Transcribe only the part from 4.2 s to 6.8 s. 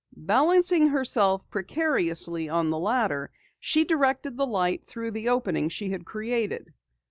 the light through the opening she had created.